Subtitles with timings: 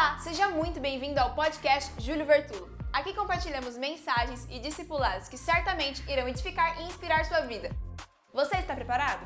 [0.00, 2.70] Olá, seja muito bem-vindo ao podcast Júlio Vertulo.
[2.90, 7.68] Aqui compartilhamos mensagens e discipulados que certamente irão edificar e inspirar sua vida.
[8.32, 9.20] Você está preparado?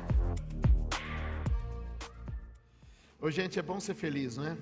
[3.21, 4.57] Ô, gente, é bom ser feliz, não é?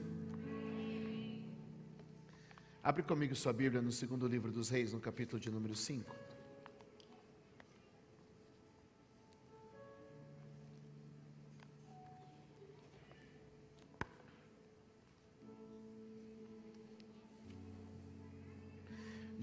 [2.83, 6.15] Abre comigo sua Bíblia no segundo livro dos Reis, no capítulo de número 5.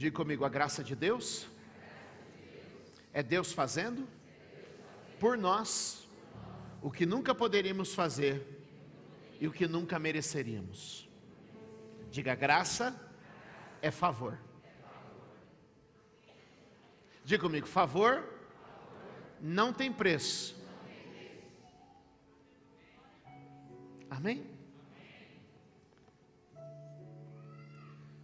[0.01, 1.47] Diga comigo, a graça de Deus
[3.13, 4.09] é Deus fazendo
[5.19, 6.09] por nós
[6.81, 8.65] o que nunca poderíamos fazer
[9.39, 11.07] e o que nunca mereceríamos.
[12.11, 12.99] Diga, graça
[13.83, 14.39] é favor.
[17.23, 18.25] Diga comigo, favor
[19.39, 20.57] não tem preço.
[24.09, 24.60] Amém?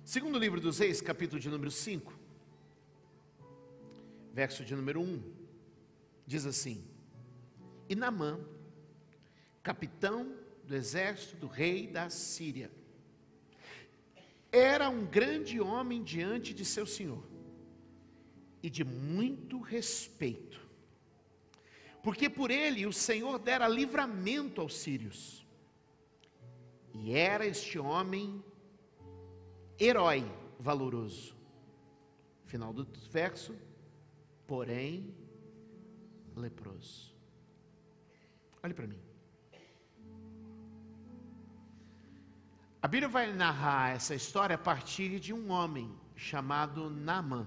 [0.06, 2.16] Segundo livro dos Reis, capítulo de número 5,
[4.32, 5.20] verso de número 1,
[6.24, 6.84] diz assim:
[7.88, 8.38] E Namã,
[9.64, 12.70] capitão do exército do rei da Síria,
[14.52, 17.26] era um grande homem diante de seu senhor
[18.62, 20.60] e de muito respeito,
[22.00, 25.44] porque por ele o Senhor dera livramento aos sírios,
[26.94, 28.40] e era este homem
[29.78, 30.24] herói
[30.58, 31.34] valoroso.
[32.44, 33.54] Final do verso,
[34.46, 35.14] porém
[36.34, 37.14] leproso.
[38.62, 39.00] Olhe para mim.
[42.82, 47.46] A Bíblia vai narrar essa história a partir de um homem chamado Naamã.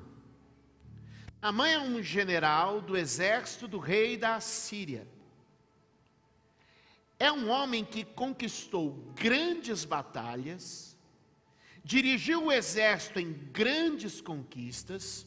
[1.41, 5.07] Naamã é um general do exército do rei da Síria.
[7.17, 10.88] É um homem que conquistou grandes batalhas,
[11.89, 15.25] dirigiu o exército em grandes conquistas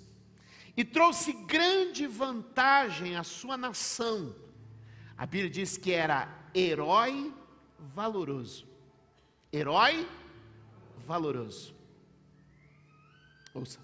[0.76, 4.32] e trouxe grande vantagem à sua nação.
[5.18, 7.34] A Bíblia diz que era herói
[7.80, 8.64] valoroso.
[9.52, 10.08] Herói
[11.04, 11.74] valoroso.
[13.52, 13.80] Ouça.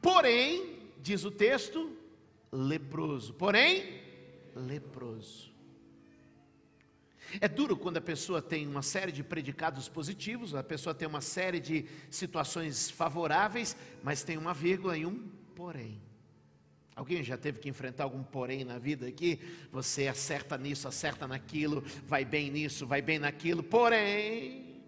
[0.00, 1.90] Porém, diz o texto,
[2.52, 3.34] leproso.
[3.34, 4.00] Porém,
[4.54, 5.52] leproso.
[7.40, 11.20] É duro quando a pessoa tem uma série de predicados positivos, a pessoa tem uma
[11.20, 16.00] série de situações favoráveis, mas tem uma vírgula e um porém.
[16.94, 19.40] Alguém já teve que enfrentar algum porém na vida aqui?
[19.72, 24.80] Você acerta nisso, acerta naquilo, vai bem nisso, vai bem naquilo, porém.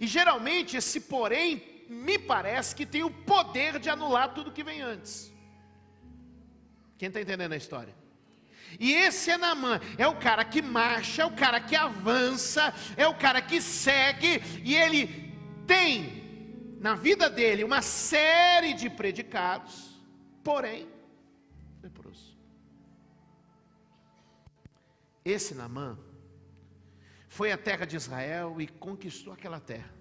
[0.00, 4.82] E geralmente esse porém me parece que tem o poder de anular tudo que vem
[4.82, 5.32] antes.
[6.98, 7.94] Quem está entendendo a história?
[8.78, 13.06] E esse é Namã, é o cara que marcha, é o cara que avança, é
[13.06, 15.32] o cara que segue, e ele
[15.66, 16.18] tem
[16.80, 20.00] na vida dele uma série de predicados,
[20.42, 20.88] porém,
[21.82, 22.38] leproso.
[25.24, 25.98] Esse Namã
[27.28, 29.92] foi à terra de Israel e conquistou aquela terra.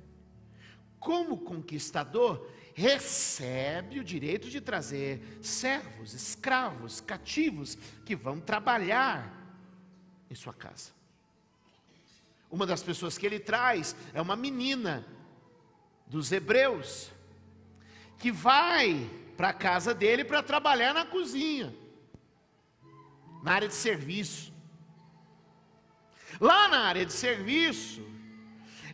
[1.00, 9.34] Como conquistador, recebe o direito de trazer servos, escravos, cativos que vão trabalhar
[10.30, 10.92] em sua casa.
[12.52, 15.04] Uma das pessoas que ele traz é uma menina
[16.06, 17.10] dos hebreus
[18.20, 21.76] que vai para a casa dele para trabalhar na cozinha,
[23.42, 24.54] na área de serviço.
[26.40, 28.06] Lá na área de serviço,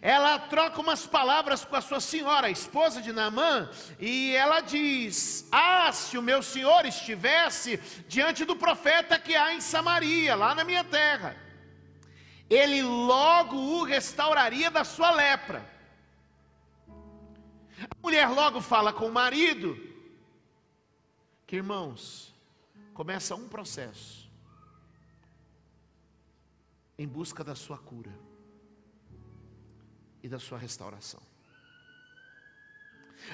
[0.06, 5.48] ela troca umas palavras com a sua senhora, a esposa de Naamã, e ela diz:
[5.50, 10.66] Ah, se o meu senhor estivesse diante do profeta que há em Samaria, lá na
[10.66, 11.38] minha terra,
[12.50, 15.66] ele logo o restauraria da sua lepra.
[17.80, 19.78] A mulher logo fala com o marido,
[21.48, 22.36] que irmãos,
[22.94, 24.30] começa um processo
[27.00, 28.12] em busca da sua cura
[30.24, 31.22] e da sua restauração.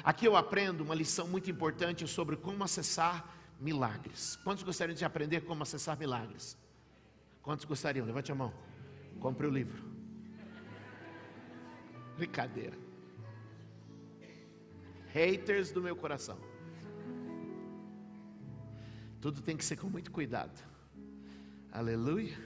[0.04, 4.38] Aqui eu aprendo uma lição muito importante sobre como acessar milagres.
[4.44, 6.58] Quantos gostariam de aprender como acessar milagres?
[7.42, 8.06] Quantos gostariam?
[8.06, 8.54] Levante a mão.
[9.20, 9.84] Compre o livro.
[12.18, 12.78] Brincadeira.
[15.14, 16.38] Haters do meu coração.
[19.20, 20.58] Tudo tem que ser com muito cuidado.
[21.72, 22.38] Aleluia.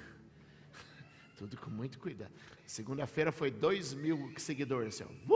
[1.43, 2.31] Tudo com muito cuidado.
[2.65, 5.01] Segunda-feira foi dois mil seguidores.
[5.01, 5.35] Assim, ó.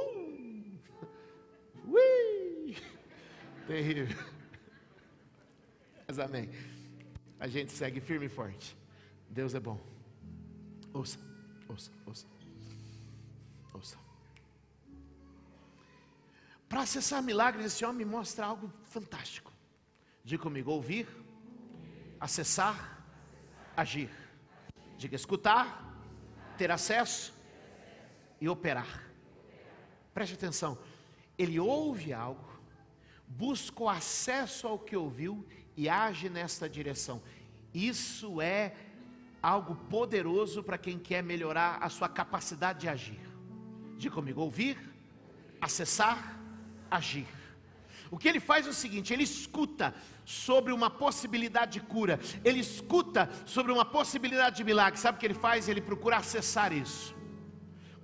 [1.85, 2.77] Ui!
[3.67, 4.07] Terrível.
[6.07, 6.49] Mas amém.
[7.37, 8.77] A gente segue firme e forte.
[9.29, 9.77] Deus é bom.
[10.93, 11.19] Ouça.
[11.67, 12.25] Ouça, ouça.
[13.73, 13.97] Ouça.
[16.69, 19.51] Para acessar milagres, esse homem mostra algo fantástico.
[20.23, 21.05] Diga comigo: ouvir,
[22.17, 23.03] acessar,
[23.75, 24.09] agir.
[24.97, 25.86] Diga escutar,
[26.57, 27.33] ter acesso
[28.41, 29.03] e operar.
[30.13, 30.77] Preste atenção.
[31.37, 32.49] Ele ouve algo,
[33.27, 35.45] busca o acesso ao que ouviu
[35.75, 37.21] e age nesta direção.
[37.73, 38.75] Isso é
[39.41, 43.21] algo poderoso para quem quer melhorar a sua capacidade de agir.
[43.97, 44.77] Diga comigo: ouvir,
[45.61, 46.39] acessar,
[46.89, 47.27] agir.
[48.09, 49.93] O que ele faz é o seguinte: ele escuta
[50.25, 54.99] sobre uma possibilidade de cura, ele escuta sobre uma possibilidade de milagre.
[54.99, 55.67] Sabe o que ele faz?
[55.67, 57.15] Ele procura acessar isso.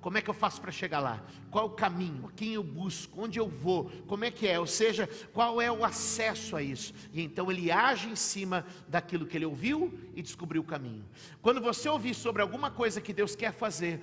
[0.04, 1.24] Como é que eu faço para chegar lá?
[1.50, 2.30] Qual o caminho?
[2.36, 3.24] Quem eu busco?
[3.24, 3.90] Onde eu vou?
[4.06, 4.60] Como é que é?
[4.60, 6.94] Ou seja, qual é o acesso a isso?
[7.14, 11.06] E então ele age em cima daquilo que ele ouviu e descobriu o caminho.
[11.42, 14.02] Quando você ouvir sobre alguma coisa que Deus quer fazer,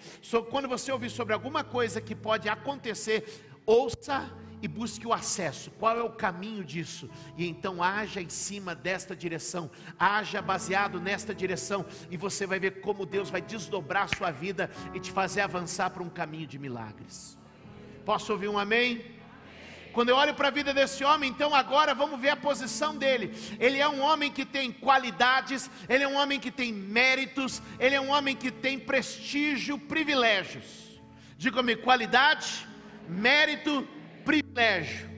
[0.49, 5.70] quando você ouvir sobre alguma coisa que pode acontecer, ouça e busque o acesso.
[5.72, 7.10] Qual é o caminho disso?
[7.36, 12.80] E então haja em cima desta direção, haja baseado nesta direção, e você vai ver
[12.80, 16.58] como Deus vai desdobrar a sua vida e te fazer avançar para um caminho de
[16.58, 17.38] milagres.
[18.04, 19.18] Posso ouvir um amém?
[19.92, 23.34] Quando eu olho para a vida desse homem, então agora vamos ver a posição dele.
[23.58, 27.94] Ele é um homem que tem qualidades, ele é um homem que tem méritos, ele
[27.96, 31.00] é um homem que tem prestígio, privilégios.
[31.36, 32.66] Diga-me, qualidade,
[33.08, 33.86] mérito,
[34.25, 35.11] privilégio.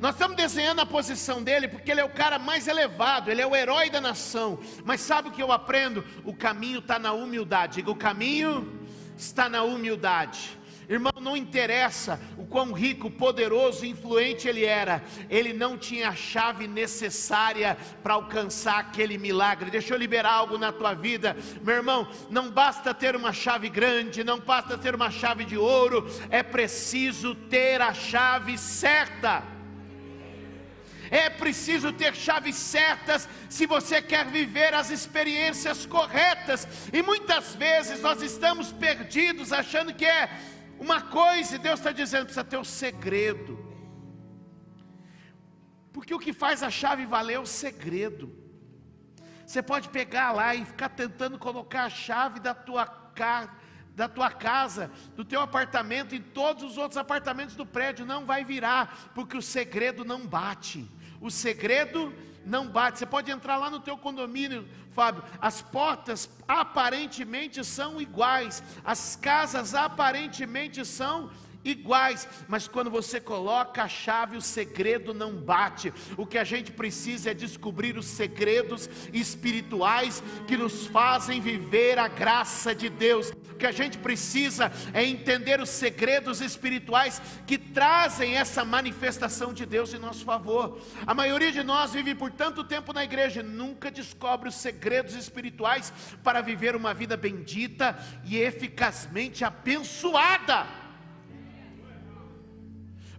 [0.00, 3.46] Nós estamos desenhando a posição dele porque ele é o cara mais elevado, ele é
[3.46, 4.58] o herói da nação.
[4.84, 6.04] Mas sabe o que eu aprendo?
[6.24, 7.82] O caminho está na humildade.
[7.86, 8.86] O caminho
[9.16, 10.58] está na humildade.
[10.88, 16.66] Irmão, não interessa o quão rico, poderoso, influente ele era, ele não tinha a chave
[16.68, 19.70] necessária para alcançar aquele milagre.
[19.70, 22.08] Deixa eu liberar algo na tua vida, meu irmão.
[22.30, 27.34] Não basta ter uma chave grande, não basta ter uma chave de ouro, é preciso
[27.34, 29.54] ter a chave certa.
[31.10, 36.66] É preciso ter chaves certas se você quer viver as experiências corretas.
[36.92, 40.28] E muitas vezes nós estamos perdidos achando que é
[40.78, 43.58] uma coisa, Deus está dizendo, precisa ter o segredo.
[45.92, 48.34] Porque o que faz a chave valer é o segredo.
[49.46, 53.50] Você pode pegar lá e ficar tentando colocar a chave da tua casa,
[53.94, 58.44] da tua casa, do teu apartamento, em todos os outros apartamentos do prédio, não vai
[58.44, 60.88] virar, porque o segredo não bate.
[61.20, 62.12] O segredo
[62.44, 62.98] não bate.
[62.98, 65.24] Você pode entrar lá no teu condomínio, Fábio.
[65.40, 71.30] As portas aparentemente são iguais, as casas aparentemente são
[71.64, 75.92] iguais, mas quando você coloca a chave, o segredo não bate.
[76.16, 82.08] O que a gente precisa é descobrir os segredos espirituais que nos fazem viver a
[82.08, 83.30] graça de Deus.
[83.30, 89.64] O que a gente precisa é entender os segredos espirituais que trazem essa manifestação de
[89.64, 90.80] Deus em nosso favor.
[91.06, 95.14] A maioria de nós vive por tanto tempo na igreja e nunca descobre os segredos
[95.14, 100.83] espirituais para viver uma vida bendita e eficazmente abençoada.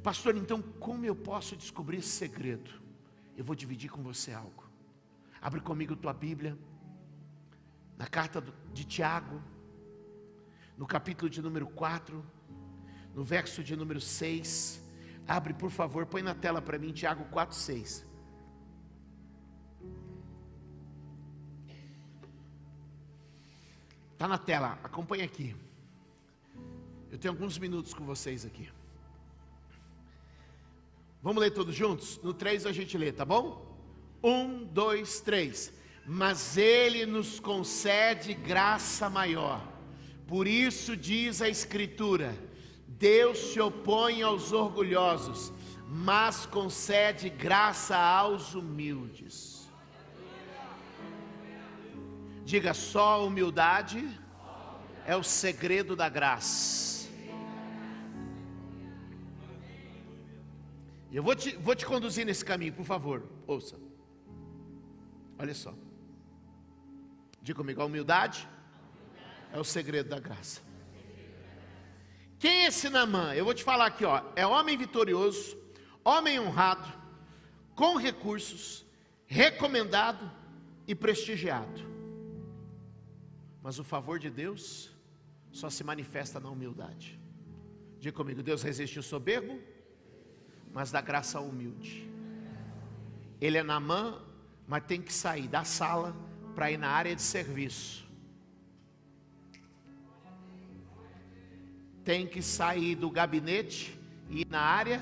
[0.05, 2.69] Pastor, então como eu posso descobrir esse segredo?
[3.35, 4.63] Eu vou dividir com você algo.
[5.41, 6.55] Abre comigo tua Bíblia,
[7.97, 8.39] na carta
[8.71, 9.41] de Tiago,
[10.77, 12.23] no capítulo de número 4,
[13.15, 14.79] no verso de número 6.
[15.27, 18.05] Abre, por favor, põe na tela para mim, Tiago 4, 6.
[24.13, 25.55] Está na tela, acompanhe aqui.
[27.09, 28.69] Eu tenho alguns minutos com vocês aqui.
[31.25, 32.19] Vamos ler todos juntos?
[32.21, 33.75] No 3 a gente lê, tá bom?
[34.23, 35.73] Um, dois, três.
[36.05, 39.59] Mas Ele nos concede graça maior.
[40.27, 42.37] Por isso diz a Escritura:
[42.87, 45.51] Deus se opõe aos orgulhosos,
[45.87, 49.67] mas concede graça aos humildes.
[52.43, 54.07] Diga só: humildade
[55.07, 56.94] é o segredo da graça.
[61.15, 63.77] Eu vou te, vou te conduzir nesse caminho, por favor, ouça.
[65.39, 65.73] Olha só.
[67.41, 68.45] Diga comigo, a humildade
[69.53, 70.61] é o segredo da graça.
[72.37, 73.33] Quem é esse Namã?
[73.33, 74.23] Eu vou te falar aqui, ó.
[74.35, 75.57] É homem vitorioso,
[76.03, 76.91] homem honrado,
[77.75, 78.85] com recursos,
[79.25, 80.29] recomendado
[80.85, 81.81] e prestigiado.
[83.63, 84.93] Mas o favor de Deus
[85.49, 87.17] só se manifesta na humildade.
[87.99, 89.74] Diga comigo, Deus resiste o soberbo
[90.75, 92.07] mas dá graça humilde.
[93.41, 94.21] Ele é Namã,
[94.67, 96.15] mas tem que sair da sala
[96.53, 98.05] para ir na área de serviço.
[102.05, 105.01] tem que sair do gabinete e ir na área?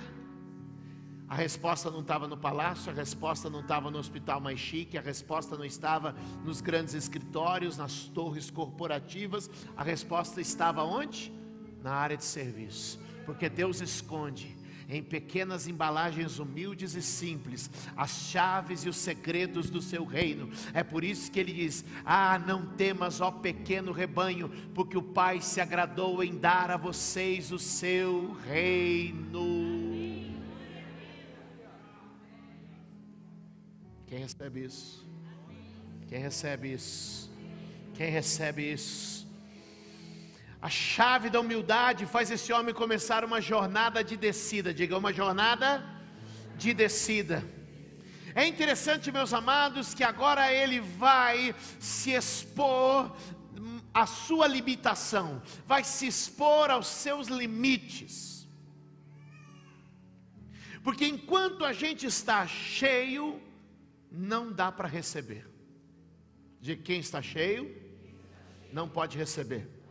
[1.27, 5.01] A resposta não estava no palácio, a resposta não estava no hospital mais chique, a
[5.01, 6.15] resposta não estava
[6.45, 11.33] nos grandes escritórios, nas torres corporativas, a resposta estava onde?
[11.81, 12.99] Na área de serviço.
[13.25, 14.55] Porque Deus esconde
[14.89, 20.49] em pequenas embalagens humildes e simples, as chaves e os segredos do seu reino.
[20.73, 25.41] É por isso que ele diz: Ah, não temas, ó pequeno rebanho, porque o Pai
[25.41, 29.83] se agradou em dar a vocês o seu reino.
[34.07, 35.07] Quem recebe isso?
[36.07, 37.31] Quem recebe isso?
[37.95, 39.22] Quem recebe isso?
[40.63, 44.73] A chave da humildade faz esse homem começar uma jornada de descida.
[44.73, 45.83] Diga, uma jornada
[46.55, 47.43] de descida.
[48.33, 53.13] É interessante, meus amados, que agora ele vai se expor
[53.93, 58.47] à sua limitação, vai se expor aos seus limites.
[60.81, 63.41] Porque enquanto a gente está cheio,
[64.09, 65.45] não dá para receber.
[66.61, 67.69] De quem está cheio,
[68.71, 69.82] não pode receber.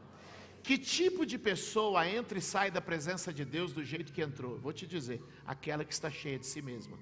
[0.62, 4.58] Que tipo de pessoa entra e sai da presença de Deus do jeito que entrou?
[4.58, 6.96] Vou te dizer, aquela que está cheia de si mesma.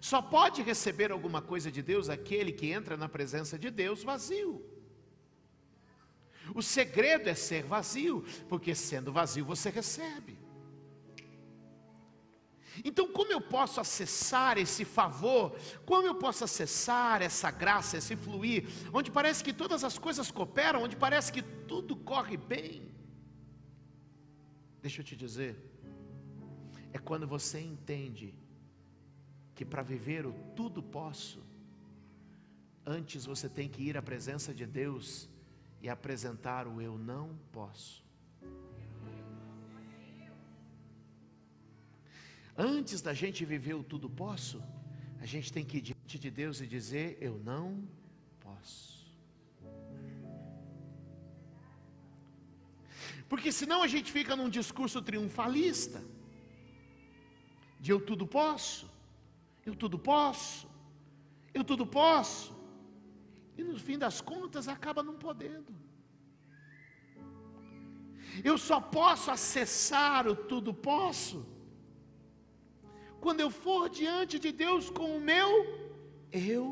[0.00, 4.62] Só pode receber alguma coisa de Deus aquele que entra na presença de Deus vazio.
[6.54, 10.41] O segredo é ser vazio, porque sendo vazio você recebe.
[12.84, 15.56] Então, como eu posso acessar esse favor?
[15.84, 20.82] Como eu posso acessar essa graça, esse fluir, onde parece que todas as coisas cooperam,
[20.82, 22.90] onde parece que tudo corre bem?
[24.80, 25.56] Deixa eu te dizer,
[26.92, 28.34] é quando você entende
[29.54, 31.40] que para viver o tudo posso,
[32.84, 35.28] antes você tem que ir à presença de Deus
[35.80, 38.01] e apresentar o eu não posso.
[42.56, 44.62] Antes da gente viver o tudo posso,
[45.20, 47.88] a gente tem que ir diante de Deus e dizer: Eu não
[48.40, 49.06] posso.
[53.28, 56.04] Porque senão a gente fica num discurso triunfalista,
[57.80, 58.90] de eu tudo posso,
[59.64, 60.68] eu tudo posso,
[61.54, 62.54] eu tudo posso,
[63.56, 65.74] e no fim das contas acaba não podendo.
[68.44, 71.51] Eu só posso acessar o tudo posso
[73.22, 75.48] quando eu for diante de Deus com o meu,
[76.32, 76.64] eu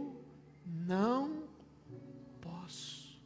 [0.67, 1.45] não
[2.41, 3.21] posso.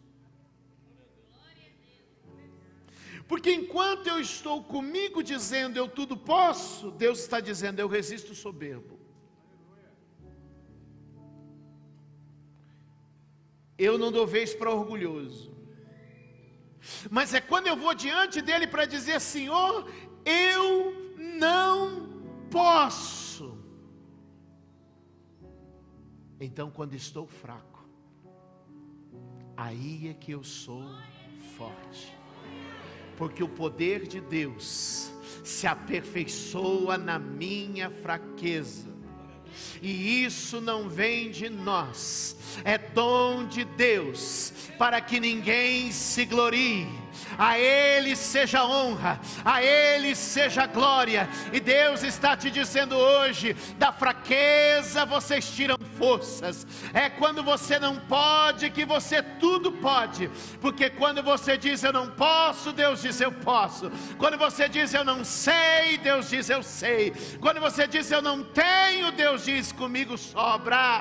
[3.26, 9.00] Porque enquanto eu estou comigo dizendo eu tudo posso, Deus está dizendo eu resisto soberbo.
[13.78, 15.50] Eu não dou vez para orgulhoso.
[17.10, 19.90] Mas é quando eu vou diante dele para dizer: Senhor,
[20.26, 22.03] eu não
[22.54, 23.58] posso.
[26.40, 27.84] Então, quando estou fraco,
[29.56, 30.84] aí é que eu sou
[31.56, 32.16] forte,
[33.16, 35.10] porque o poder de Deus
[35.42, 38.93] se aperfeiçoa na minha fraqueza.
[39.82, 46.88] E isso não vem de nós, é dom de Deus, para que ninguém se glorie.
[47.38, 53.92] A Ele seja honra, a Ele seja glória, e Deus está te dizendo hoje: da
[53.92, 61.22] fraqueza vocês tiram forças, é quando você não pode que você tudo pode, porque quando
[61.22, 65.98] você diz eu não posso, Deus diz eu posso, quando você diz eu não sei,
[65.98, 71.00] Deus diz eu sei, quando você diz eu não tenho, Deus diz comigo sobra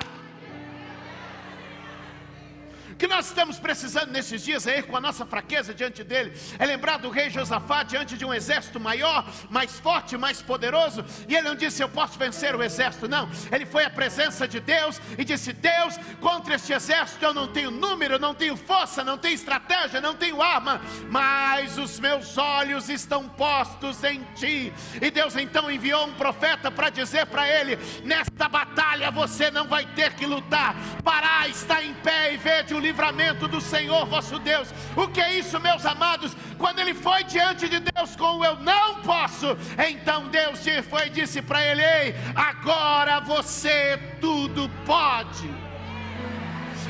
[2.97, 6.65] que nós estamos precisando nesses dias é ir com a nossa fraqueza diante dele, é
[6.65, 11.47] lembrar do rei Josafá diante de um exército maior, mais forte, mais poderoso, e ele
[11.47, 15.23] não disse eu posso vencer o exército, não, ele foi à presença de Deus e
[15.23, 19.99] disse: Deus, contra este exército eu não tenho número, não tenho força, não tenho estratégia,
[19.99, 24.73] não tenho arma, mas os meus olhos estão postos em ti.
[25.01, 29.85] E Deus então enviou um profeta para dizer para ele: nesta batalha você não vai
[29.85, 34.69] ter que lutar, parar, está em pé e o livro livramento do Senhor vosso Deus.
[34.95, 36.35] O que é isso, meus amados?
[36.59, 39.57] Quando ele foi diante de Deus com o eu não posso,
[39.89, 45.51] então Deus foi e disse para ele: Ei, agora você tudo pode.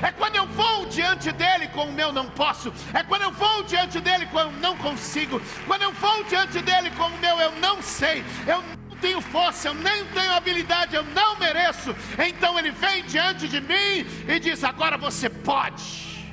[0.02, 2.74] É quando eu vou diante dele com o meu não posso.
[2.94, 5.42] É quando eu vou diante dele com eu não consigo.
[5.66, 8.22] Quando eu vou diante dele com o meu eu não sei.
[8.46, 8.62] Eu
[9.04, 11.94] tenho força, eu nem tenho habilidade, eu não mereço.
[12.26, 16.24] Então ele vem diante de mim e diz: Agora você pode.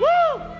[0.00, 0.53] Uh!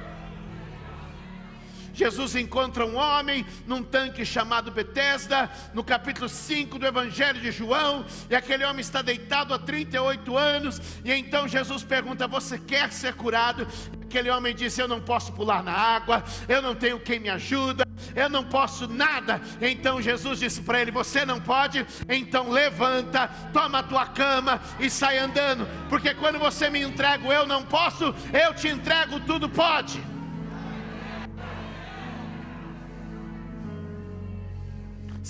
[1.94, 8.04] Jesus encontra um homem num tanque chamado Betesda, no capítulo 5 do Evangelho de João,
[8.28, 13.14] e aquele homem está deitado há 38 anos, e então Jesus pergunta: Você quer ser
[13.14, 13.66] curado?
[14.02, 17.86] Aquele homem disse: Eu não posso pular na água, eu não tenho quem me ajuda,
[18.14, 19.40] eu não posso nada.
[19.60, 21.86] Então Jesus disse para ele: Você não pode?
[22.08, 27.46] Então levanta, toma a tua cama e sai andando, porque quando você me entrega, eu
[27.46, 30.13] não posso, eu te entrego, tudo pode.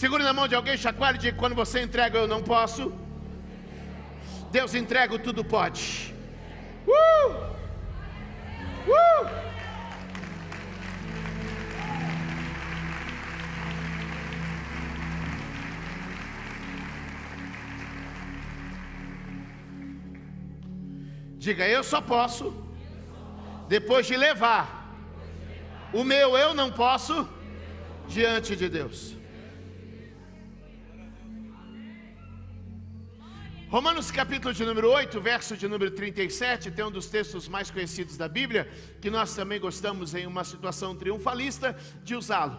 [0.01, 2.93] Segure na mão de alguém, chacoalhe e diga: quando você entrega, eu não posso.
[4.51, 6.13] Deus entrega, tudo pode.
[6.85, 7.31] Uh!
[8.91, 9.45] Uh!
[21.39, 22.53] Diga, eu só posso,
[23.69, 24.65] depois de levar
[25.93, 27.29] o meu eu não posso
[28.09, 29.24] diante de Deus.
[33.75, 38.16] Romanos capítulo de número 8, verso de número 37, tem um dos textos mais conhecidos
[38.16, 42.57] da Bíblia, que nós também gostamos em uma situação triunfalista de usá-lo.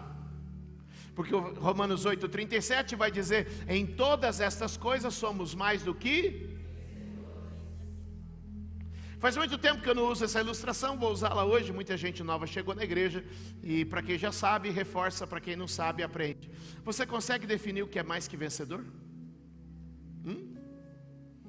[1.15, 6.49] Porque Romanos 8, 37 vai dizer: em todas estas coisas somos mais do que.
[9.17, 11.71] Faz muito tempo que eu não uso essa ilustração, vou usá-la hoje.
[11.71, 13.23] Muita gente nova chegou na igreja
[13.63, 16.51] e, para quem já sabe, reforça, para quem não sabe, aprende.
[16.83, 18.83] Você consegue definir o que é mais que vencedor?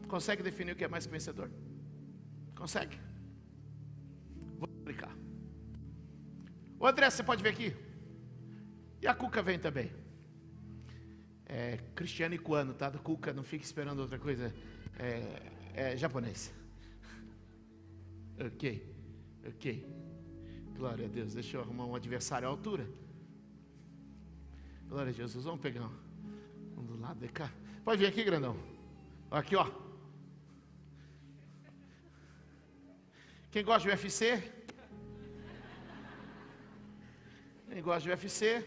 [0.08, 1.50] Consegue definir o que é mais que vencedor?
[2.54, 2.98] Consegue?
[4.58, 5.14] Vou explicar.
[6.78, 7.74] O André, você pode ver aqui?
[9.02, 9.90] E a Cuca vem também.
[11.46, 12.88] É Cristiano e Cuano, tá?
[12.90, 14.54] Do Cuca, não fique esperando outra coisa.
[14.98, 15.42] É,
[15.74, 16.52] é japonês.
[18.38, 18.94] Ok,
[19.46, 19.86] ok.
[20.76, 21.34] Glória a Deus.
[21.34, 22.86] Deixa eu arrumar um adversário à altura.
[24.88, 25.44] Glória a Jesus.
[25.44, 27.50] Vamos pegar um, um do lado de cá.
[27.84, 28.56] Pode vir aqui, grandão.
[29.30, 29.85] Aqui, ó.
[33.56, 34.52] Quem gosta de UFC?
[37.70, 38.62] Quem gosta de UFC?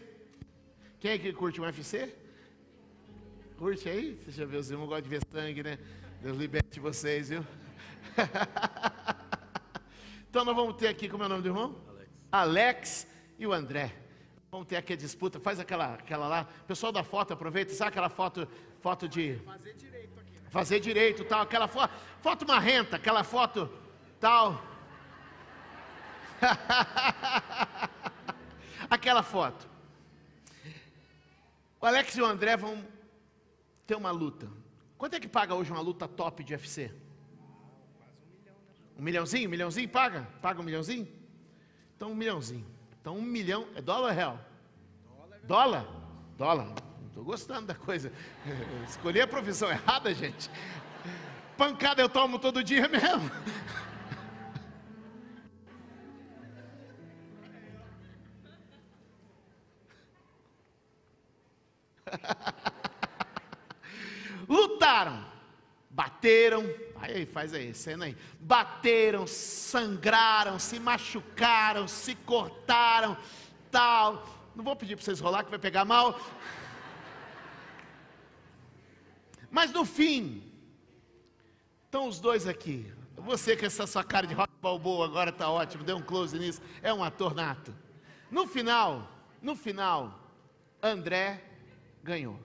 [0.98, 2.12] Quem é que curte o UFC?
[3.56, 4.20] Curte aí?
[4.24, 5.78] Você já viu, os irmãos gostam de ver sangue, né?
[6.20, 7.46] Deus liberte vocês, viu?
[10.28, 11.76] então nós vamos ter aqui, como é o nome do irmão?
[11.88, 12.10] Alex.
[12.32, 13.06] Alex
[13.38, 13.94] e o André.
[14.50, 16.48] Vamos ter aqui a disputa, faz aquela, aquela lá.
[16.66, 18.48] Pessoal da foto, aproveita, sabe aquela foto,
[18.80, 19.36] foto de.
[19.44, 20.32] Fazer direito aqui.
[20.32, 20.50] Né?
[20.50, 23.72] Fazer direito, tal, aquela foto, foto marrenta, aquela foto
[24.18, 24.68] tal.
[28.90, 29.68] Aquela foto.
[31.80, 32.84] O Alex e o André vão
[33.86, 34.48] ter uma luta.
[34.98, 36.92] Quanto é que paga hoje uma luta top de UFC?
[38.98, 39.48] Um milhãozinho?
[39.48, 40.28] Um milhãozinho paga?
[40.42, 41.08] Paga um milhãozinho?
[41.96, 42.66] Então um milhãozinho.
[43.00, 43.66] Então um milhão.
[43.74, 44.38] É dólar ou real?
[45.44, 45.86] Dólar?
[46.36, 46.66] Dólar.
[46.66, 48.12] Não estou gostando da coisa.
[48.86, 50.50] Escolhi a profissão errada, gente.
[51.56, 53.30] Pancada eu tomo todo dia mesmo.
[64.48, 65.24] Lutaram,
[65.88, 66.64] bateram,
[66.96, 68.16] aí faz aí, cena aí.
[68.40, 73.16] Bateram, sangraram, se machucaram, se cortaram,
[73.70, 74.26] tal.
[74.54, 76.18] Não vou pedir para vocês rolar que vai pegar mal.
[79.50, 80.42] Mas no fim,
[81.84, 82.92] estão os dois aqui.
[83.16, 86.62] Você com essa sua cara de rock balboa agora está ótimo, deu um close nisso.
[86.82, 87.74] É um ator nato.
[88.30, 89.10] No final,
[89.42, 90.20] no final,
[90.82, 91.49] André
[92.02, 92.38] ganhou.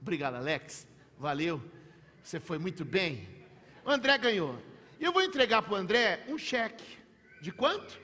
[0.00, 0.86] Obrigado, Alex.
[1.18, 1.62] Valeu.
[2.22, 3.28] Você foi muito bem.
[3.84, 4.58] O André ganhou.
[4.98, 6.98] E eu vou entregar para o André um cheque.
[7.40, 8.00] De quanto?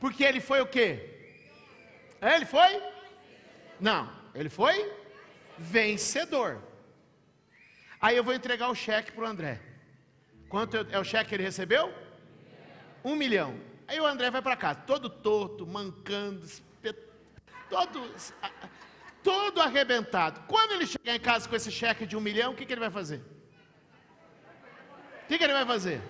[0.00, 1.34] Porque ele foi o quê?
[2.20, 2.82] É, ele foi?
[3.80, 4.92] Não, ele foi
[5.58, 6.62] vencedor.
[8.00, 9.60] Aí eu vou entregar o cheque para o André.
[10.48, 11.92] Quanto é o cheque que ele recebeu?
[13.04, 13.58] Um milhão.
[13.88, 16.46] Aí o André vai para casa, todo torto, mancando,
[17.68, 18.10] todo
[19.26, 20.40] todo arrebentado.
[20.46, 22.86] Quando ele chegar em casa com esse cheque de um milhão, o que, que ele
[22.86, 23.20] vai fazer?
[25.24, 26.00] O que, que ele vai fazer?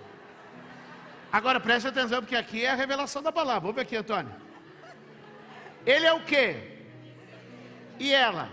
[1.33, 3.73] Agora preste atenção, porque aqui é a revelação da palavra.
[3.73, 4.35] Ver aqui, Antônio.
[5.87, 6.47] Ele é o quê?
[7.99, 8.51] E ela?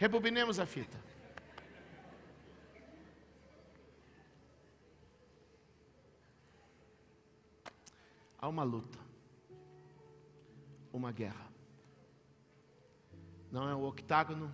[0.00, 0.98] Rebobinemos a fita.
[8.38, 8.98] Há uma luta.
[10.90, 11.46] uma guerra.
[13.52, 14.50] Não é o octágono.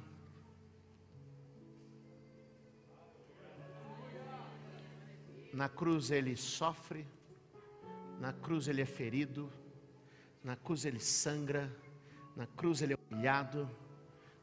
[5.52, 7.06] Na cruz ele sofre,
[8.18, 9.48] na cruz ele é ferido,
[10.42, 11.72] na cruz ele sangra,
[12.34, 13.70] na cruz ele é humilhado,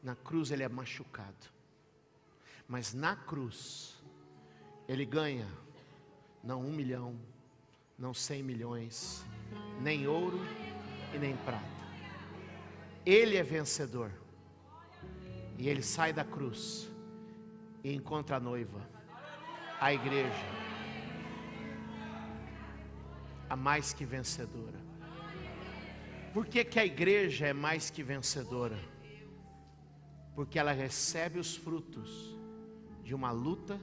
[0.04, 1.48] na cruz ele é machucado.
[2.68, 3.96] Mas na cruz
[4.86, 5.48] ele ganha
[6.42, 7.18] não um milhão,
[7.98, 9.24] não cem milhões,
[9.80, 10.38] nem ouro
[11.14, 11.64] e nem prata.
[13.06, 14.12] Ele é vencedor.
[15.56, 16.90] E ele sai da cruz
[17.82, 18.86] e encontra a noiva,
[19.80, 20.44] a igreja,
[23.48, 24.78] a mais que vencedora.
[26.34, 28.93] Por que, que a igreja é mais que vencedora?
[30.34, 32.36] Porque ela recebe os frutos
[33.02, 33.80] de uma luta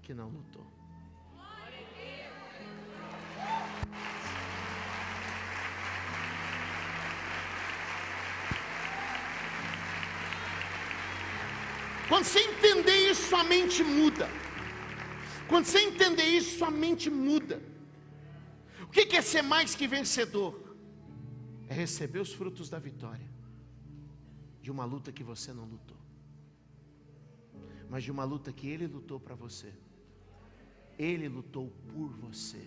[0.00, 0.66] que não lutou.
[12.08, 14.28] Quando você entender isso, sua mente muda.
[15.48, 17.60] Quando você entender isso, sua mente muda.
[18.82, 20.76] O que é ser mais que vencedor?
[21.68, 23.32] É receber os frutos da vitória
[24.62, 25.96] de uma luta que você não lutou,
[27.90, 29.74] mas de uma luta que Ele lutou para você.
[30.96, 32.64] Ele lutou por você.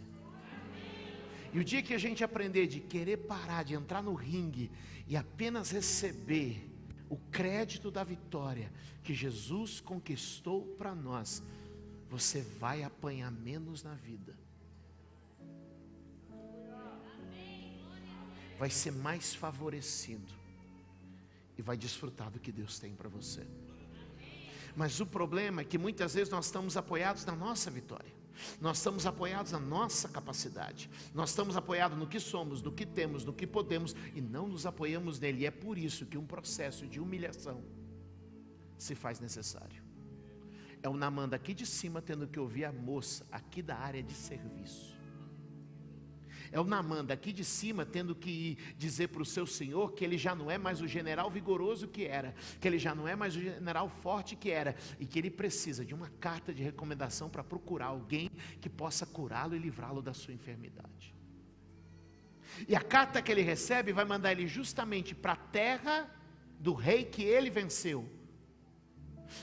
[1.53, 4.69] E o dia que a gente aprender de querer parar, de entrar no ringue
[5.08, 6.69] e apenas receber
[7.10, 8.69] o crédito da vitória
[9.01, 11.41] que Jesus conquistou para nós,
[12.10, 14.38] você vai apanhar menos na vida.
[18.60, 20.44] Vai ser mais favorecido
[21.58, 23.46] e vai desfrutar do que Deus tem para você.
[24.76, 28.13] Mas o problema é que muitas vezes nós estamos apoiados na nossa vitória.
[28.60, 30.89] Nós estamos apoiados na nossa capacidade.
[31.13, 34.65] Nós estamos apoiados no que somos, no que temos, no que podemos e não nos
[34.65, 35.44] apoiamos nele.
[35.44, 37.63] E é por isso que um processo de humilhação
[38.78, 39.84] se faz necessário.
[40.84, 44.13] É o Namã aqui de cima tendo que ouvir a moça aqui da área de
[44.13, 44.94] serviço.
[46.51, 50.17] É o Namã daqui de cima tendo que dizer para o seu senhor que ele
[50.17, 53.36] já não é mais o general vigoroso que era, que ele já não é mais
[53.36, 57.43] o general forte que era, e que ele precisa de uma carta de recomendação para
[57.43, 58.31] procurar alguém
[58.62, 61.13] que possa curá-lo e livrá-lo da sua enfermidade.
[62.67, 66.10] E a carta que ele recebe vai mandar ele justamente para a terra
[66.60, 68.10] do rei que ele venceu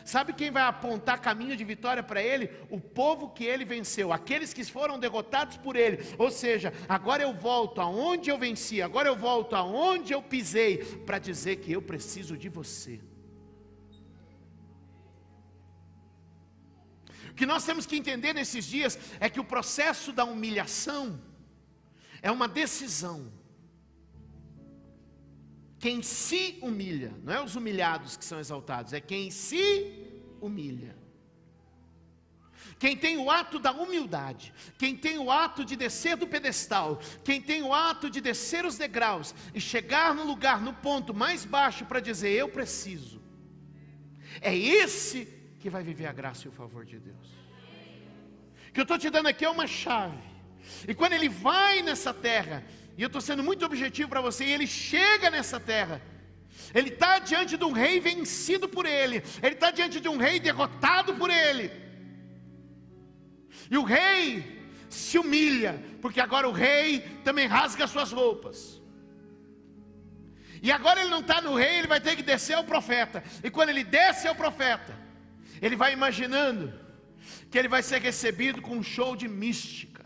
[0.04, 2.50] Sabe quem vai apontar caminho de vitória para ele?
[2.70, 5.98] O povo que ele venceu, aqueles que foram derrotados por ele.
[6.18, 11.18] Ou seja, agora eu volto aonde eu venci, agora eu volto aonde eu pisei, para
[11.18, 13.00] dizer que eu preciso de você.
[17.30, 21.18] O que nós temos que entender nesses dias é que o processo da humilhação
[22.20, 23.32] é uma decisão
[25.82, 30.06] quem se humilha, não é os humilhados que são exaltados, é quem se
[30.40, 30.96] humilha.
[32.78, 37.42] Quem tem o ato da humildade, quem tem o ato de descer do pedestal, quem
[37.42, 41.84] tem o ato de descer os degraus e chegar no lugar, no ponto mais baixo
[41.84, 43.20] para dizer: Eu preciso.
[44.40, 45.26] É esse
[45.58, 47.26] que vai viver a graça e o favor de Deus.
[48.68, 50.31] O que eu estou te dando aqui é uma chave.
[50.86, 52.64] E quando ele vai nessa terra,
[52.96, 56.00] e eu estou sendo muito objetivo para você, e ele chega nessa terra.
[56.74, 60.38] Ele está diante de um rei vencido por ele, ele está diante de um rei
[60.38, 61.70] derrotado por ele.
[63.70, 68.80] E o rei se humilha, porque agora o rei também rasga suas roupas.
[70.62, 73.24] E agora ele não está no rei, ele vai ter que descer ao profeta.
[73.42, 74.96] E quando ele desce ao profeta,
[75.60, 76.72] ele vai imaginando
[77.50, 80.01] que ele vai ser recebido com um show de mística,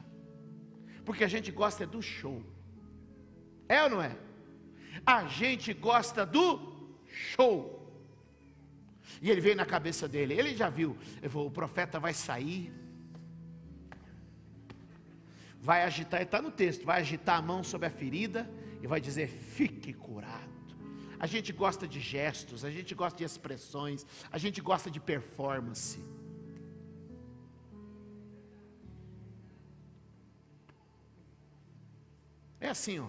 [1.06, 2.42] porque a gente gosta do show.
[3.68, 4.14] É ou não é?
[5.06, 6.44] A gente gosta do
[7.06, 7.56] show.
[9.22, 12.72] E ele veio na cabeça dele, ele já viu, ele falou, o profeta vai sair,
[15.58, 18.50] vai agitar, está no texto, vai agitar a mão sobre a ferida
[18.82, 20.56] e vai dizer: fique curado.
[21.18, 26.04] A gente gosta de gestos, a gente gosta de expressões, a gente gosta de performance.
[32.66, 33.08] É assim, ó.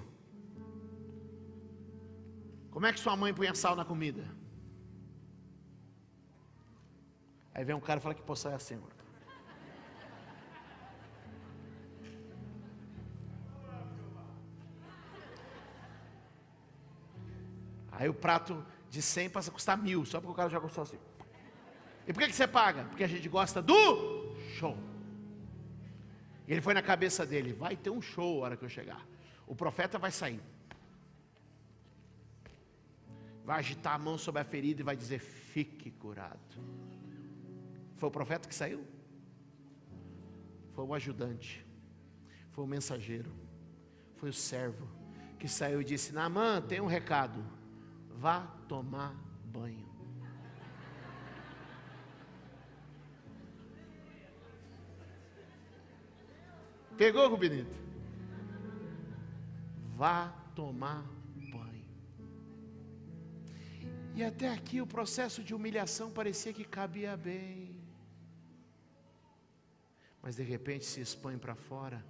[2.69, 4.23] Como é que sua mãe punha sal na comida?
[7.55, 8.79] Aí vem um cara e fala que poço é assim.
[17.91, 20.83] Aí o prato de 100 passa a custar mil, só porque o cara já gostou
[20.83, 20.99] assim.
[22.05, 22.83] E por que, que você paga?
[22.83, 24.77] Porque a gente gosta do show.
[26.47, 29.03] E ele foi na cabeça dele: vai ter um show a hora que eu chegar.
[29.47, 30.43] O profeta vai sair.
[33.47, 36.37] vai agitar a mão sobre a ferida e vai dizer: fique curado.
[37.95, 38.85] Foi o profeta que saiu?
[40.73, 41.65] Foi o ajudante,
[42.51, 43.31] foi o mensageiro,
[44.17, 44.85] foi o servo
[45.39, 47.41] que saiu e disse: Namã, tem um recado,
[48.09, 49.87] vá tomar banho.
[56.97, 57.86] Pegou, Rubinito?
[59.97, 61.03] Vá tomar
[61.51, 61.89] banho.
[64.13, 67.75] E até aqui o processo de humilhação parecia que cabia bem.
[70.21, 72.05] Mas de repente se expõe para fora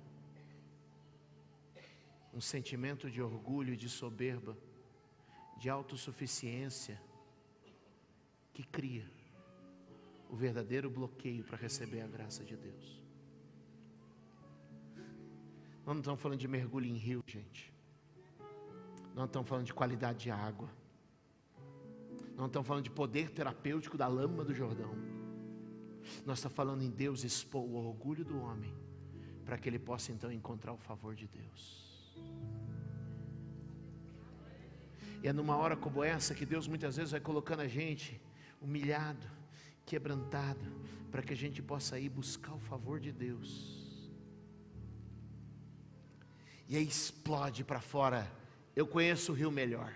[2.33, 4.57] um sentimento de orgulho de soberba,
[5.57, 7.01] de autossuficiência,
[8.53, 9.09] que cria
[10.29, 13.01] o verdadeiro bloqueio para receber a graça de Deus.
[15.85, 17.76] Nós não estamos falando de mergulho em rio, gente.
[19.17, 20.69] Não estamos falando de qualidade de água.
[22.35, 24.93] Não estamos falando de poder terapêutico da lama do Jordão.
[26.25, 28.73] Nós estamos falando em Deus expor o orgulho do homem,
[29.43, 32.15] para que ele possa então encontrar o favor de Deus.
[35.23, 38.21] E é numa hora como essa que Deus muitas vezes vai colocando a gente
[38.61, 39.27] humilhado,
[39.83, 40.65] quebrantado,
[41.11, 43.77] para que a gente possa ir buscar o favor de Deus
[46.69, 48.29] e aí explode para fora.
[48.79, 49.91] Eu conheço o rio melhor.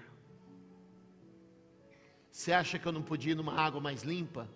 [2.31, 4.49] Você acha que eu não podia ir numa água mais limpa?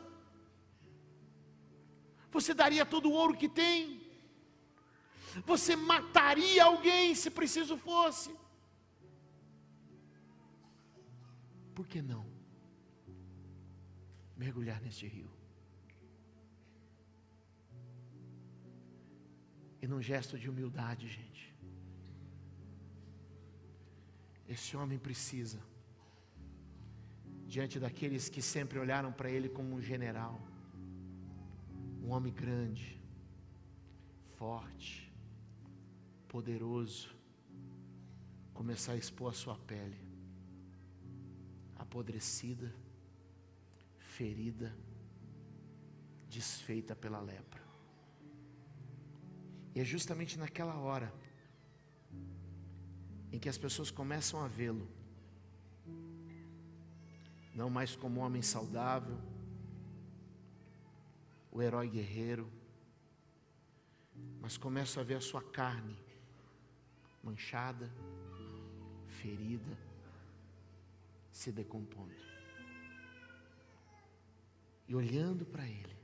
[2.31, 4.02] você daria todo o ouro que tem?
[5.45, 8.35] Você mataria alguém se preciso fosse?
[11.73, 12.25] Por que não
[14.37, 15.31] mergulhar neste rio?
[19.81, 21.53] E num gesto de humildade, gente.
[24.47, 25.59] Esse homem precisa,
[27.47, 30.39] diante daqueles que sempre olharam para ele como um general,
[32.03, 33.01] um homem grande,
[34.37, 35.12] forte,
[36.33, 37.15] poderoso,
[38.55, 39.99] começar a expor a sua pele,
[41.75, 42.73] apodrecida,
[43.99, 44.75] ferida,
[46.27, 47.61] desfeita pela lepra.
[49.75, 51.13] E é justamente naquela hora
[53.31, 54.87] em que as pessoas começam a vê-lo,
[57.53, 59.19] não mais como um homem saudável,
[61.51, 62.51] o herói guerreiro,
[64.41, 66.02] mas começo a ver a sua carne
[67.23, 67.89] manchada,
[69.07, 69.77] ferida,
[71.31, 72.13] se decompondo.
[74.87, 75.97] E olhando para ele,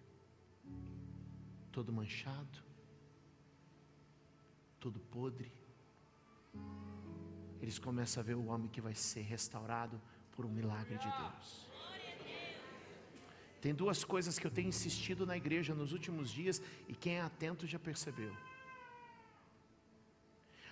[1.71, 2.63] todo manchado,
[4.79, 5.51] todo podre,
[7.61, 10.01] eles começam a ver o homem que vai ser restaurado
[10.31, 11.69] por um milagre de Deus.
[13.61, 17.21] Tem duas coisas que eu tenho insistido na igreja nos últimos dias e quem é
[17.21, 18.33] atento já percebeu.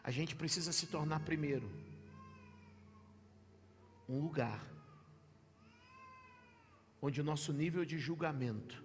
[0.07, 1.69] A gente precisa se tornar primeiro
[4.07, 4.61] um lugar
[7.01, 8.81] onde o nosso nível de julgamento,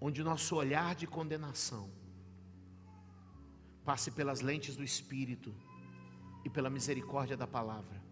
[0.00, 1.84] onde o nosso olhar de condenação
[3.84, 5.54] passe pelas lentes do Espírito
[6.46, 8.02] e pela misericórdia da palavra.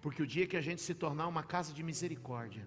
[0.00, 2.64] Porque o dia que a gente se tornar uma casa de misericórdia,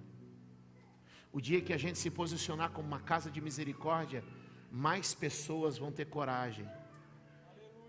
[1.32, 4.22] o dia que a gente se posicionar como uma casa de misericórdia,
[4.72, 6.68] mais pessoas vão ter coragem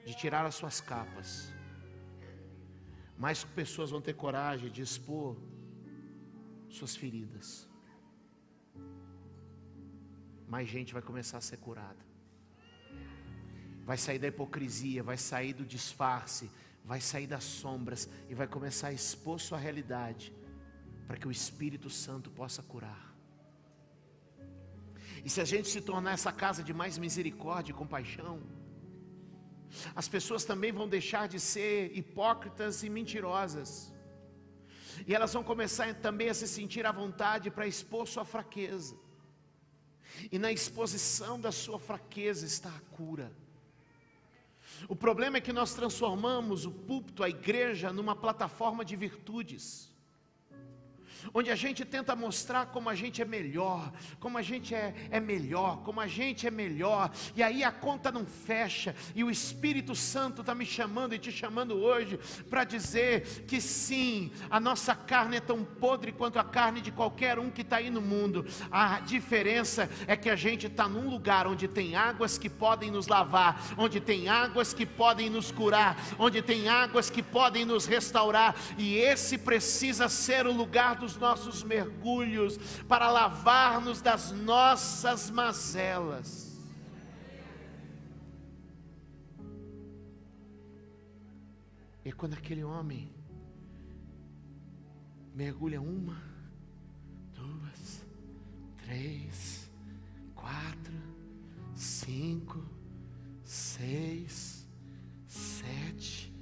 [0.05, 1.53] de tirar as suas capas,
[3.19, 5.37] mais pessoas vão ter coragem de expor
[6.71, 7.69] suas feridas.
[10.49, 12.05] Mais gente vai começar a ser curada.
[13.85, 16.51] Vai sair da hipocrisia, vai sair do disfarce,
[16.85, 20.33] vai sair das sombras e vai começar a expor sua realidade,
[21.07, 23.10] para que o Espírito Santo possa curar.
[25.25, 28.43] E se a gente se tornar essa casa de mais misericórdia e compaixão,
[29.95, 33.93] as pessoas também vão deixar de ser hipócritas e mentirosas.
[35.07, 38.97] E elas vão começar também a se sentir à vontade para expor sua fraqueza.
[40.31, 43.33] E na exposição da sua fraqueza está a cura.
[44.89, 49.90] O problema é que nós transformamos o púlpito, a igreja, numa plataforma de virtudes
[51.33, 55.21] onde a gente tenta mostrar como a gente é melhor, como a gente é, é
[55.21, 59.95] melhor, como a gente é melhor, e aí a conta não fecha, e o Espírito
[59.95, 65.37] Santo está me chamando e te chamando hoje para dizer que sim, a nossa carne
[65.37, 69.01] é tão podre quanto a carne de qualquer um que está aí no mundo, a
[69.01, 73.63] diferença é que a gente está num lugar onde tem águas que podem nos lavar,
[73.77, 78.97] onde tem águas que podem nos curar, onde tem águas que podem nos restaurar, e
[78.97, 82.57] esse precisa ser o lugar dos nossos mergulhos,
[82.89, 86.51] para lavar-nos das nossas mazelas.
[92.05, 93.13] E quando aquele homem
[95.35, 96.21] mergulha uma,
[97.35, 98.05] duas,
[98.79, 99.71] três,
[100.35, 100.95] quatro,
[101.75, 102.65] cinco,
[103.45, 104.67] seis,
[105.27, 106.33] sete,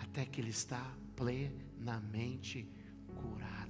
[0.00, 2.70] até que ele está plenamente
[3.14, 3.68] curado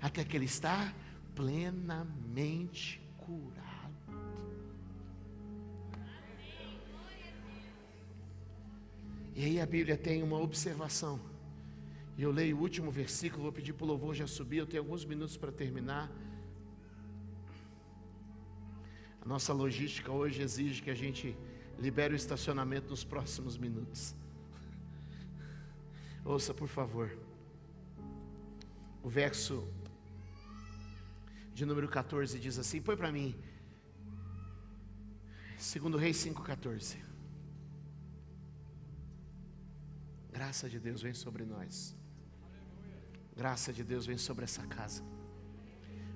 [0.00, 0.92] até que ele está
[1.34, 3.60] plenamente curado.
[9.34, 11.20] E aí a Bíblia tem uma observação.
[12.16, 14.82] E eu leio o último versículo, vou pedir para o louvor já subir, eu tenho
[14.82, 16.10] alguns minutos para terminar.
[19.22, 21.36] A nossa logística hoje exige que a gente
[21.78, 24.14] libere o estacionamento nos próximos minutos.
[26.24, 27.29] Ouça, por favor.
[29.02, 29.66] O verso
[31.54, 33.34] de número 14 diz assim: põe para mim,
[35.58, 36.96] segundo Reis 5,14.
[40.32, 41.94] Graça de Deus vem sobre nós.
[43.36, 45.02] Graça de Deus vem sobre essa casa.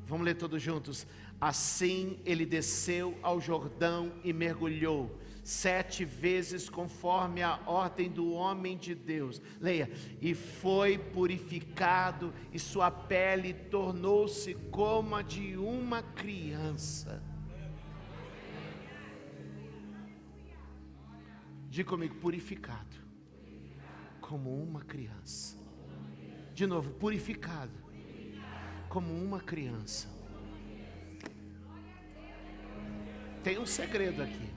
[0.07, 1.07] Vamos ler todos juntos.
[1.41, 8.95] Assim ele desceu ao Jordão e mergulhou sete vezes conforme a ordem do homem de
[8.95, 9.41] Deus.
[9.61, 17.23] Leia: e foi purificado, e sua pele tornou-se como a de uma criança.
[21.69, 22.97] Diga comigo, purificado,
[24.21, 25.59] como uma criança.
[26.55, 27.73] De novo, purificado,
[28.89, 30.09] como uma criança.
[33.43, 34.54] Tem um segredo aqui.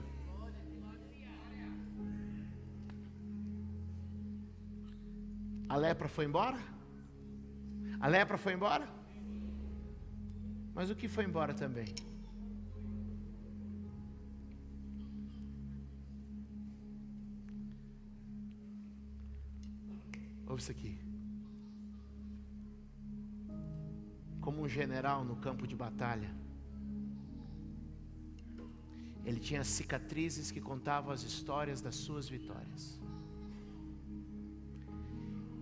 [5.68, 6.58] A lepra foi embora?
[8.00, 8.88] A lepra foi embora?
[10.74, 11.88] Mas o que foi embora também?
[20.46, 20.98] Ouve isso aqui.
[24.40, 26.30] Como um general no campo de batalha,
[29.26, 32.98] ele tinha cicatrizes que contavam as histórias das suas vitórias.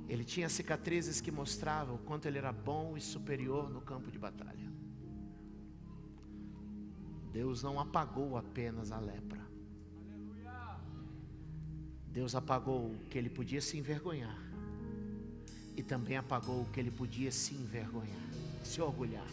[0.08, 4.18] Ele tinha cicatrizes que mostravam o quanto ele era bom e superior no campo de
[4.18, 4.66] batalha.
[7.32, 9.44] Deus não apagou apenas a lepra.
[12.06, 14.38] Deus apagou o que ele podia se envergonhar.
[15.76, 18.30] E também apagou o que ele podia se envergonhar,
[18.64, 19.26] se orgulhar.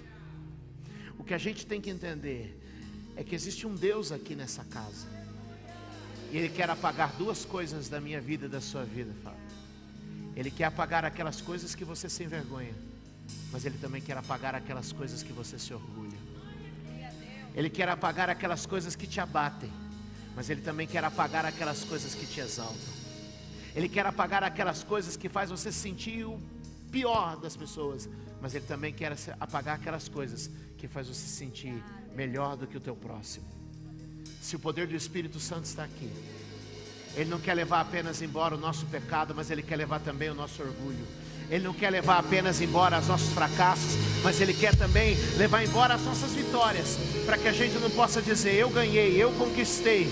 [1.18, 2.60] O que a gente tem que entender
[3.16, 5.08] é que existe um Deus aqui nessa casa.
[6.32, 9.43] E Ele quer apagar duas coisas da minha vida e da sua vida, Fábio.
[10.36, 12.74] Ele quer apagar aquelas coisas que você se envergonha,
[13.52, 16.18] mas Ele também quer apagar aquelas coisas que você se orgulha.
[17.56, 19.72] Ele quer apagar aquelas coisas que te abatem,
[20.36, 22.94] mas Ele também quer apagar aquelas coisas que te exaltam.
[23.76, 26.40] Ele quer apagar aquelas coisas que faz você sentir o
[26.92, 28.10] pior das pessoas,
[28.42, 31.84] mas Ele também quer apagar aquelas coisas que faz você sentir
[32.16, 33.46] melhor do que o teu próximo.
[34.42, 36.12] Se o poder do Espírito Santo está aqui,
[37.16, 40.36] ele não quer levar apenas embora o nosso pecado, mas Ele quer levar também o
[40.36, 41.06] nosso orgulho.
[41.50, 45.94] Ele não quer levar apenas embora os nossos fracassos, mas Ele quer também levar embora
[45.94, 50.10] as nossas vitórias, para que a gente não possa dizer: Eu ganhei, eu conquistei.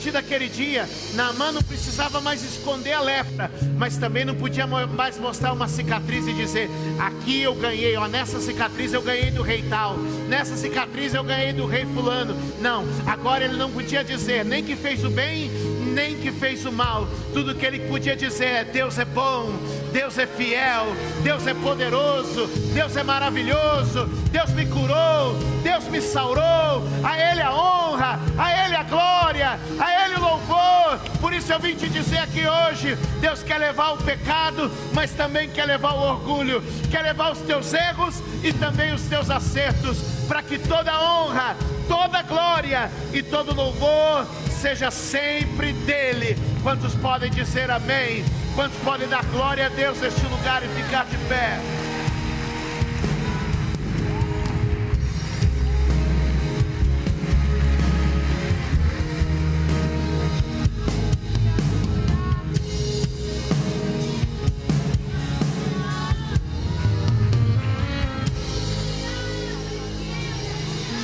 [0.00, 5.18] partir daquele dia, Naamã não precisava mais esconder a lepra, mas também não podia mais
[5.18, 9.62] mostrar uma cicatriz e dizer: aqui eu ganhei, ó, nessa cicatriz eu ganhei do rei
[9.68, 12.34] tal, nessa cicatriz eu ganhei do rei fulano.
[12.62, 15.50] Não, agora ele não podia dizer nem que fez o bem,
[15.90, 17.06] nem que fez o mal.
[17.32, 19.52] Tudo que ele podia dizer é: Deus é bom,
[19.92, 20.86] Deus é fiel,
[21.22, 27.52] Deus é poderoso, Deus é maravilhoso, Deus me curou, Deus me saurou, a Ele a
[27.52, 30.98] honra, a Ele a glória, a Ele o louvor.
[31.20, 35.48] Por isso eu vim te dizer aqui hoje: Deus quer levar o pecado, mas também
[35.50, 40.42] quer levar o orgulho, quer levar os teus erros e também os teus acertos, para
[40.42, 41.56] que toda honra,
[41.88, 44.26] toda glória e todo louvor
[44.60, 46.36] seja sempre dele.
[46.62, 48.22] Quantos podem dizer amém?
[48.54, 51.58] Quantos podem dar glória a Deus neste lugar e ficar de pé?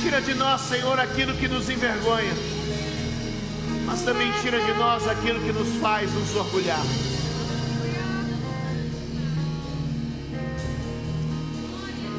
[0.03, 2.46] Tira de nós, Senhor, aquilo que nos envergonha
[3.97, 6.85] mas também tira de nós aquilo que nos faz nos orgulhar.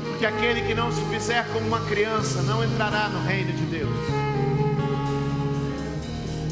[0.09, 3.97] Porque aquele que não se fizer como uma criança não entrará no reino de Deus.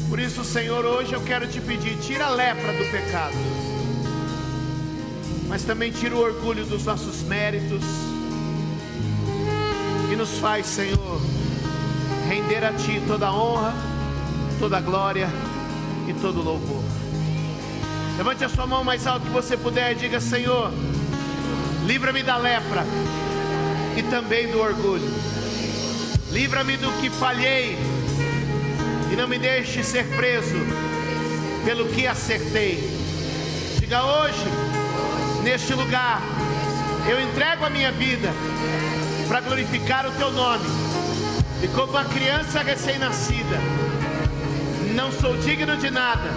[0.07, 3.35] Por isso, Senhor, hoje eu quero te pedir: tira a lepra do pecado,
[5.49, 7.83] mas também tira o orgulho dos nossos méritos
[10.09, 11.21] e nos faz, Senhor,
[12.29, 13.86] render a Ti toda a honra
[14.59, 15.29] toda glória
[16.07, 16.83] e todo louvor.
[18.17, 20.71] Levante a sua mão mais alto que você puder e diga: Senhor,
[21.85, 22.83] livra-me da lepra
[23.95, 25.11] e também do orgulho.
[26.31, 27.77] Livra-me do que falhei
[29.11, 30.57] e não me deixe ser preso
[31.63, 32.97] pelo que acertei.
[33.79, 34.45] Diga hoje,
[35.43, 36.21] neste lugar,
[37.07, 38.29] eu entrego a minha vida
[39.27, 40.65] para glorificar o teu nome.
[41.63, 43.57] E como uma criança recém-nascida,
[44.97, 46.27] não sou digno de nada.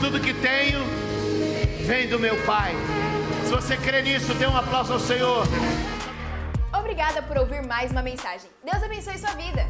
[0.00, 0.80] Tudo que tenho
[1.86, 2.74] vem do meu Pai.
[3.44, 5.44] Se você crê nisso, dê um aplauso ao Senhor.
[6.72, 8.48] Obrigada por ouvir mais uma mensagem.
[8.64, 9.66] Deus abençoe sua vida.